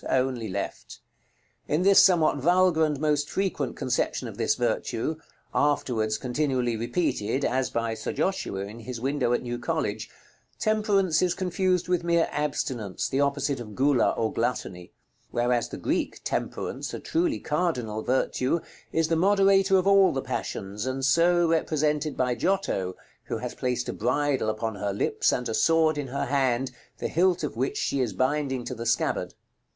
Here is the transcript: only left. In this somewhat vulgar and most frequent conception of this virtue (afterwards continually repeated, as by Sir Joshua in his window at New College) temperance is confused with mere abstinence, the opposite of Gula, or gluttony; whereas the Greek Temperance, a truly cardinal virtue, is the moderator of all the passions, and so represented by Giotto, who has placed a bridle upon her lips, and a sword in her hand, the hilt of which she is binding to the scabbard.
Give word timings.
only 0.09 0.49
left. 0.49 0.97
In 1.67 1.83
this 1.83 2.03
somewhat 2.03 2.37
vulgar 2.37 2.83
and 2.85 2.99
most 2.99 3.29
frequent 3.29 3.75
conception 3.75 4.27
of 4.27 4.35
this 4.35 4.55
virtue 4.55 5.17
(afterwards 5.53 6.17
continually 6.17 6.75
repeated, 6.75 7.45
as 7.45 7.69
by 7.69 7.93
Sir 7.93 8.11
Joshua 8.11 8.61
in 8.61 8.79
his 8.79 8.99
window 8.99 9.31
at 9.31 9.43
New 9.43 9.59
College) 9.59 10.09
temperance 10.57 11.21
is 11.21 11.35
confused 11.35 11.87
with 11.87 12.03
mere 12.03 12.27
abstinence, 12.31 13.07
the 13.09 13.19
opposite 13.21 13.59
of 13.59 13.75
Gula, 13.75 14.09
or 14.17 14.33
gluttony; 14.33 14.91
whereas 15.29 15.69
the 15.69 15.77
Greek 15.77 16.21
Temperance, 16.23 16.95
a 16.95 16.99
truly 16.99 17.37
cardinal 17.39 18.01
virtue, 18.01 18.59
is 18.91 19.07
the 19.07 19.15
moderator 19.15 19.77
of 19.77 19.85
all 19.85 20.11
the 20.11 20.23
passions, 20.23 20.87
and 20.87 21.05
so 21.05 21.47
represented 21.47 22.17
by 22.17 22.33
Giotto, 22.33 22.95
who 23.25 23.37
has 23.37 23.53
placed 23.53 23.87
a 23.87 23.93
bridle 23.93 24.49
upon 24.49 24.73
her 24.73 24.93
lips, 24.93 25.31
and 25.31 25.47
a 25.47 25.53
sword 25.53 25.95
in 25.99 26.07
her 26.07 26.25
hand, 26.25 26.71
the 26.97 27.07
hilt 27.07 27.43
of 27.43 27.55
which 27.55 27.77
she 27.77 28.01
is 28.01 28.13
binding 28.13 28.63
to 28.65 28.73
the 28.73 28.87
scabbard. 28.87 29.35